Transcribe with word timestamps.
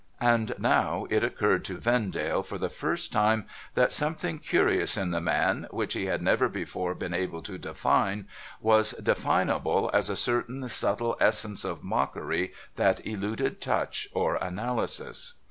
And 0.19 0.53
now 0.57 1.05
it 1.11 1.23
occurred 1.23 1.63
to 1.65 1.77
Vendale 1.77 2.41
for 2.41 2.57
the 2.57 2.71
first 2.71 3.11
time 3.11 3.45
that 3.75 3.93
something 3.93 4.39
curious 4.39 4.97
in 4.97 5.11
the 5.11 5.21
man, 5.21 5.67
which 5.69 5.93
he 5.93 6.07
had 6.07 6.23
never 6.23 6.49
before 6.49 6.95
been 6.95 7.13
able 7.13 7.43
to 7.43 7.59
define, 7.59 8.27
was 8.59 8.93
definable 8.93 9.91
as 9.93 10.09
a 10.09 10.15
certain 10.15 10.67
subtle 10.69 11.17
essence 11.19 11.63
of 11.63 11.83
mockery 11.83 12.51
that 12.77 13.05
eluded 13.05 13.61
touch 13.61 14.07
or 14.11 14.37
analysis. 14.37 15.33